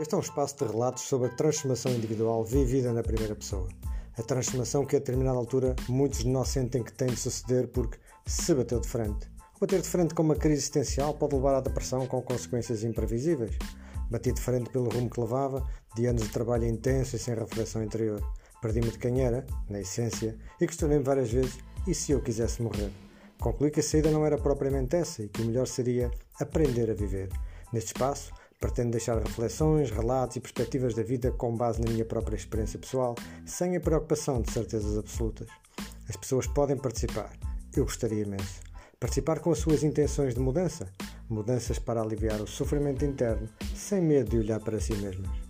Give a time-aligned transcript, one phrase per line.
[0.00, 3.68] Este é um espaço de relatos sobre a transformação individual vivida na primeira pessoa.
[4.16, 7.98] A transformação que a determinada altura muitos de nós sentem que tem de suceder porque
[8.24, 9.30] se bateu de frente.
[9.60, 13.58] Bater de frente com uma crise existencial pode levar à depressão com consequências imprevisíveis.
[14.10, 17.82] Bati de frente pelo rumo que levava, de anos de trabalho intenso e sem reflexão
[17.82, 18.22] interior.
[18.62, 22.90] Perdi-me de quem era, na essência, e questionei-me várias vezes: e se eu quisesse morrer?
[23.38, 26.10] Concluí que a saída não era propriamente essa e que o melhor seria
[26.40, 27.28] aprender a viver.
[27.70, 32.36] Neste espaço, Pretendo deixar reflexões, relatos e perspectivas da vida com base na minha própria
[32.36, 33.14] experiência pessoal,
[33.46, 35.48] sem a preocupação de certezas absolutas.
[36.06, 37.32] As pessoas podem participar.
[37.74, 38.60] Eu gostaria imenso.
[39.00, 40.92] Participar com as suas intenções de mudança,
[41.26, 45.49] mudanças para aliviar o sofrimento interno, sem medo de olhar para si mesmas.